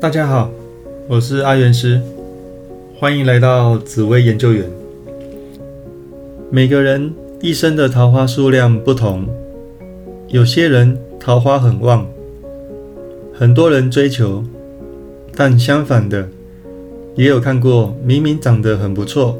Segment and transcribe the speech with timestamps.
[0.00, 0.50] 大家好，
[1.06, 2.00] 我是阿元师，
[2.98, 4.64] 欢迎来到紫薇研究员。
[6.50, 7.12] 每个人
[7.42, 9.28] 一生的桃花数量不同，
[10.28, 12.06] 有些人桃花很旺，
[13.34, 14.42] 很多人追求，
[15.36, 16.26] 但相反的，
[17.14, 19.36] 也有看过明明长得很不错，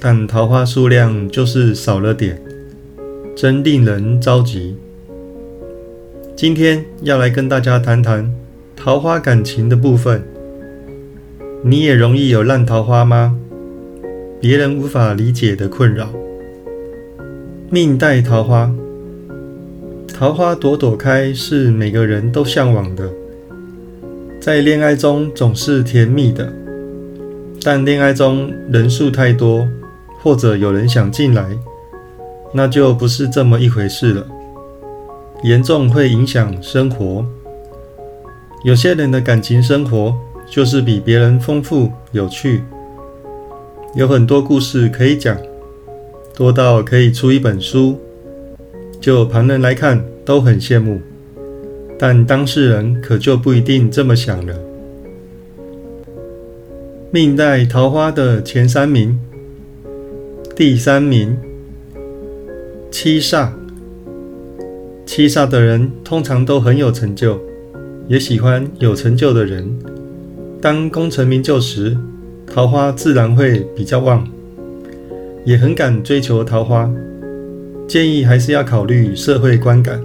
[0.00, 2.42] 但桃花数量就是少了点，
[3.36, 4.74] 真令人着急。
[6.34, 8.41] 今天要来跟大家谈谈。
[8.84, 10.20] 桃花感情的部分，
[11.62, 13.38] 你也容易有烂桃花吗？
[14.40, 16.08] 别人无法理解的困扰。
[17.70, 18.74] 命带桃花，
[20.12, 23.08] 桃花朵朵开是每个人都向往的，
[24.40, 26.52] 在恋爱中总是甜蜜的，
[27.62, 29.64] 但恋爱中人数太多，
[30.20, 31.56] 或者有人想进来，
[32.52, 34.26] 那就不是这么一回事了，
[35.44, 37.24] 严重会影响生活。
[38.64, 40.16] 有些人的感情生活
[40.48, 42.62] 就是比别人丰富有趣，
[43.96, 45.36] 有很多故事可以讲，
[46.36, 47.98] 多到可以出一本书。
[49.00, 51.00] 就旁人来看都很羡慕，
[51.98, 54.54] 但当事人可就不一定这么想了。
[57.10, 59.18] 命带桃花的前三名，
[60.54, 61.36] 第三名
[62.92, 63.48] 七煞，
[65.04, 67.40] 七煞的人通常都很有成就。
[68.12, 69.66] 也喜欢有成就的人。
[70.60, 71.96] 当功成名就时，
[72.46, 74.28] 桃花自然会比较旺，
[75.46, 76.92] 也很敢追求桃花。
[77.88, 79.98] 建议还是要考虑社会观感，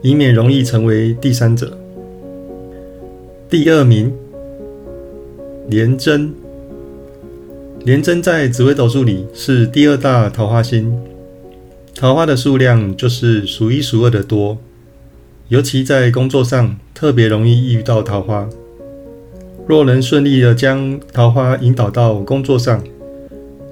[0.00, 1.76] 以免容易成为第三者。
[3.50, 4.12] 第二名，
[5.68, 6.32] 廉贞。
[7.84, 10.96] 廉贞在紫微斗数里是第二大桃花星，
[11.96, 14.56] 桃花的数量就是数一数二的多。
[15.54, 18.48] 尤其在工作上，特别容易遇到桃花。
[19.68, 22.82] 若能顺利的将桃花引导到工作上，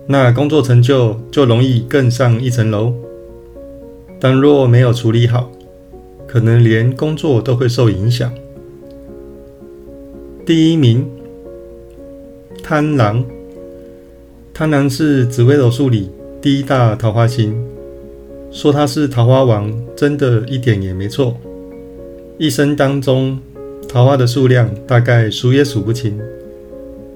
[0.07, 2.95] 那工作成就就容易更上一层楼。
[4.21, 5.51] 但若没有处理好，
[6.29, 8.33] 可能连工作都会受影响。
[10.47, 11.05] 第一名，
[12.63, 13.25] 贪狼。
[14.55, 16.09] 贪狼是紫微斗数里
[16.41, 17.53] 第一大桃花星，
[18.53, 21.37] 说他是桃花王，真的一点也没错。
[22.39, 23.39] 一生当中，
[23.89, 26.19] 桃花的数量大概数也数不清，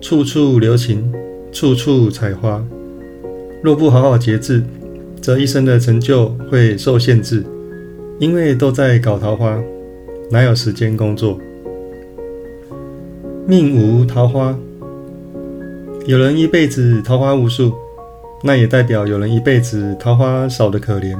[0.00, 1.12] 处处留情，
[1.50, 2.62] 处处采花。
[3.62, 4.62] 若不好好节制，
[5.20, 7.42] 这一生的成就会受限制，
[8.18, 9.58] 因为都在搞桃花，
[10.30, 11.38] 哪有时间工作？
[13.46, 14.56] 命无桃花，
[16.04, 17.72] 有人一辈子桃花无数，
[18.44, 21.16] 那也代表有人一辈子桃花少得可怜。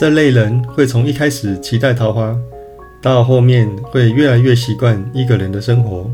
[0.00, 2.34] 这类人会从一开始期待桃花。
[3.02, 6.10] 到后面会越来越习惯一个人的生活，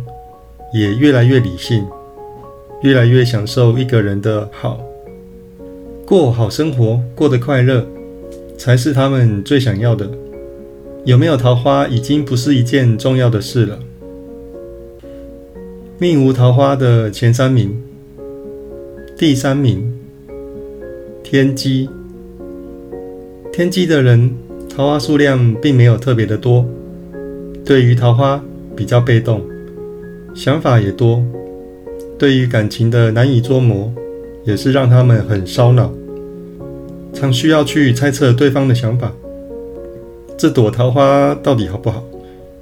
[0.74, 1.86] 也越来越理性，
[2.82, 4.80] 越来越享受一个人的好，
[6.04, 7.86] 过好生活，过得快乐，
[8.58, 10.10] 才是他们最想要的。
[11.04, 13.78] 有没有桃花已经不是一件重要的事了。
[15.98, 17.80] 命无桃花的前三名，
[19.16, 19.96] 第三名，
[21.22, 21.88] 天机。
[23.56, 24.30] 天机的人。
[24.68, 26.62] 桃花数量并没有特别的多，
[27.64, 28.44] 对于桃花
[28.76, 29.42] 比较被动，
[30.34, 31.24] 想法也多，
[32.18, 33.90] 对于感情的难以捉摸，
[34.44, 35.90] 也是让他们很烧脑，
[37.14, 39.10] 常需要去猜测对方的想法，
[40.36, 42.04] 这朵桃花到底好不好，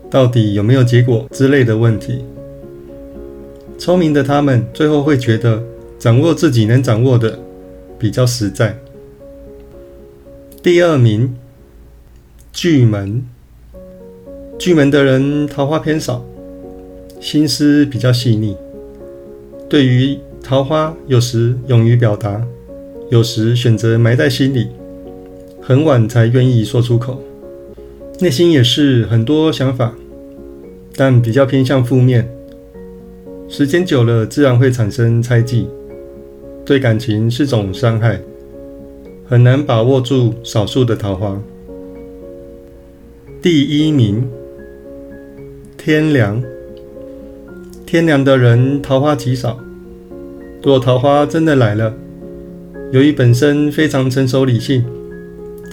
[0.09, 2.25] 到底有没有结果之类的问题。
[3.77, 5.61] 聪明的他们最后会觉得，
[5.99, 7.37] 掌握自己能掌握的
[7.99, 8.79] 比较实在。
[10.65, 11.31] 第二名。
[12.51, 13.23] 巨门，
[14.59, 16.25] 巨门的人桃花偏少，
[17.21, 18.57] 心思比较细腻。
[19.69, 22.43] 对于桃花，有时勇于表达，
[23.11, 24.69] 有时选择埋在心里，
[25.61, 27.23] 很晚才愿意说出口。
[28.21, 29.95] 内心也是很多想法，
[30.97, 32.27] 但比较偏向负面。
[33.51, 35.69] 时间久了，自然会产生猜忌，
[36.65, 38.19] 对感情是种伤害，
[39.27, 41.41] 很难把握住少数的桃花。
[43.41, 44.29] 第一名，
[45.77, 46.43] 天良。
[47.87, 49.59] 天良的人桃花极少，
[50.63, 51.95] 若桃花真的来了，
[52.91, 54.85] 由于本身非常成熟理性，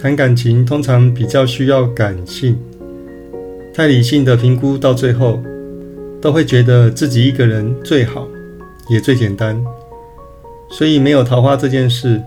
[0.00, 2.56] 谈感情通常比较需要感性，
[3.74, 5.42] 太理性的评估到最后，
[6.20, 8.28] 都会觉得自己一个人最好，
[8.88, 9.60] 也最简单，
[10.70, 12.22] 所以没有桃花这件事，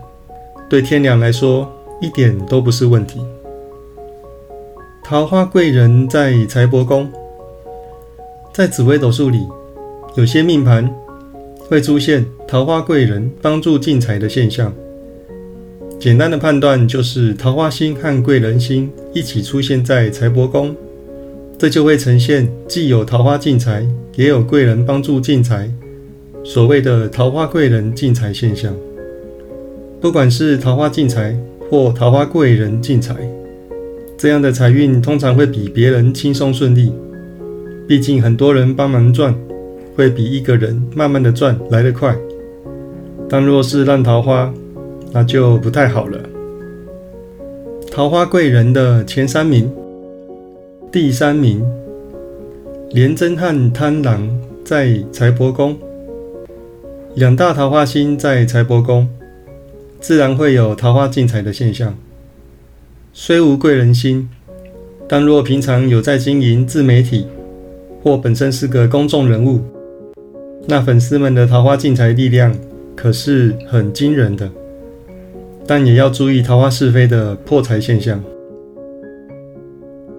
[0.68, 1.70] 对天良来说
[2.00, 3.20] 一点都不是问题。
[5.04, 7.08] 桃花贵人在财帛宫，
[8.52, 9.46] 在紫微斗数里，
[10.16, 10.92] 有些命盘
[11.68, 14.74] 会出现桃花贵人帮助进财的现象。
[15.98, 20.74] 简单的判断就是桃花星和贵人星一起出现在财帛宫，
[21.56, 23.86] 这就会呈现既有桃花进财，
[24.16, 25.70] 也有贵人帮助进财，
[26.44, 28.74] 所谓的桃花贵人进财现象。
[30.06, 31.36] 不管是桃花进财
[31.68, 33.16] 或桃花贵人进财，
[34.16, 36.92] 这样的财运通常会比别人轻松顺利。
[37.88, 39.34] 毕竟很多人帮忙赚，
[39.96, 42.16] 会比一个人慢慢的赚来得快。
[43.28, 44.54] 但若是烂桃花，
[45.10, 46.20] 那就不太好了。
[47.90, 49.68] 桃花贵人的前三名，
[50.92, 51.60] 第三名，
[52.90, 54.30] 廉贞和贪狼
[54.64, 55.76] 在财帛宫，
[57.16, 59.08] 两大桃花星在财帛宫，
[60.00, 61.96] 自然会有桃花进财的现象。
[63.12, 64.28] 虽无贵人星，
[65.08, 67.26] 但若平常有在经营自媒体，
[68.02, 69.60] 或本身是个公众人物，
[70.68, 72.54] 那粉丝们的桃花进财力量
[72.94, 74.50] 可是很惊人的。
[75.66, 78.22] 但也要注意桃花是非的破财现象。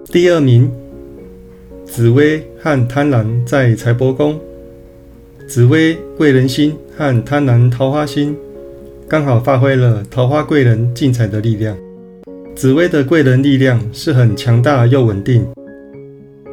[0.06, 0.70] 第二名，
[1.84, 4.38] 紫薇和贪婪在财帛宫，
[5.46, 8.36] 紫薇贵人星和贪婪桃花星
[9.10, 11.74] 刚好发挥了桃花贵人进财的力量。
[12.54, 15.46] 紫薇的贵人力量是很强大又稳定，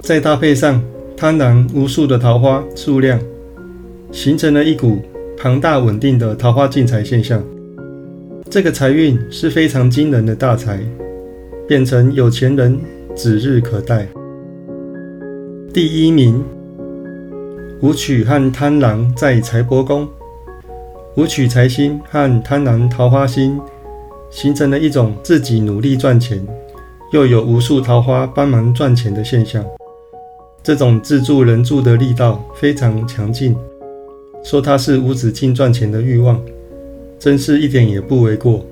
[0.01, 0.81] 再搭配上
[1.17, 3.19] 贪婪无数的桃花数量，
[4.09, 5.01] 形成了一股
[5.37, 7.43] 庞大稳定的桃花进财现象。
[8.49, 10.79] 这个财运是非常惊人的大财，
[11.67, 12.79] 变成有钱人
[13.17, 14.07] 指日可待。
[15.73, 16.41] 第一名，
[17.81, 20.07] 武曲和贪狼在财帛宫，
[21.15, 23.57] 武曲财星和贪婪桃花星
[24.29, 26.45] 形成了一种自己努力赚钱，
[27.13, 29.63] 又有无数桃花帮忙赚钱的现象。
[30.61, 33.55] 这种自助人助的力道非常强劲，
[34.43, 36.41] 说它是无止境赚钱的欲望。
[37.17, 38.65] 真是一点也不为过。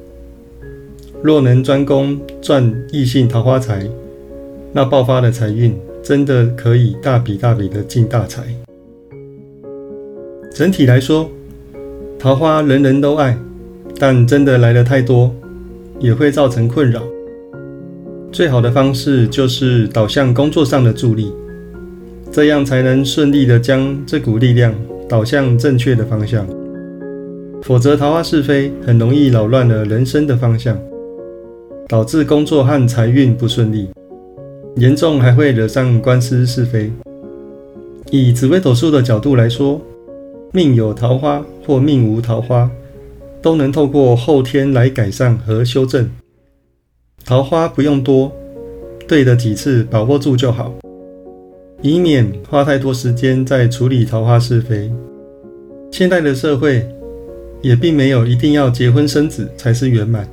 [1.21, 3.89] 若能专攻赚异性桃花财，
[4.73, 5.73] 那爆发的财运
[6.03, 8.43] 真的可以大笔大笔的进大财。
[10.53, 11.31] 整体来说，
[12.23, 13.37] 桃花人人都爱，
[13.99, 15.29] 但真的来的太多，
[15.99, 17.03] 也会造成困扰。
[18.31, 21.33] 最好的方式就是导向工作上的助力，
[22.31, 24.73] 这样才能顺利的将这股力量
[25.09, 26.47] 导向正确的方向。
[27.61, 30.79] 否则，桃花是非很容易扰乱了人生的方向，
[31.89, 33.89] 导致工作和财运不顺利，
[34.77, 36.89] 严重还会惹上官司是非。
[38.11, 39.81] 以紫微斗数的角度来说，
[40.53, 42.71] 命有桃花或命无桃花，
[43.41, 46.09] 都能透过后天来改善和修正。
[47.25, 48.31] 桃花不用多，
[49.05, 50.73] 对的几次把握住就好，
[51.81, 54.89] 以免花太多时间在处理桃花是非。
[55.91, 56.87] 现代的社会。
[57.63, 60.27] 也并没有一定要结婚生子才是圆满，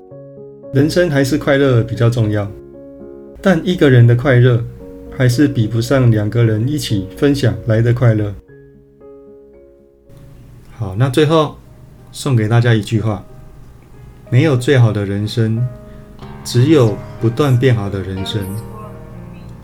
[0.75, 2.51] 人生还是快乐比较重要。
[3.41, 4.61] 但一个人的快乐，
[5.17, 8.35] 还是比不上两个人一起分享来的快乐。
[10.81, 11.59] 好，那最后
[12.11, 13.23] 送给大家一句话：
[14.31, 15.63] 没有最好的人生，
[16.43, 18.41] 只有不断变好的人生。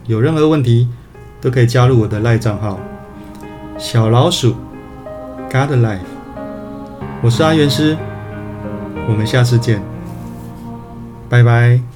[0.05, 0.91] 有任何问题，
[1.41, 2.79] 都可以加入我的赖账号
[3.79, 4.57] 小老鼠
[5.51, 6.01] God Life。
[7.23, 7.97] 我是阿元师，
[9.09, 9.83] 我们下次见，
[11.31, 11.96] 拜拜。